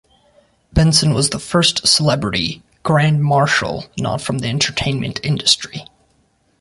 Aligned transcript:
Benson 0.73 1.13
was 1.13 1.29
the 1.29 1.37
first 1.37 1.85
celebrity 1.87 2.63
Grand 2.81 3.23
Marshal 3.23 3.85
not 3.99 4.19
from 4.19 4.39
the 4.39 4.47
entertainment 4.47 5.19
industry. 5.23 5.85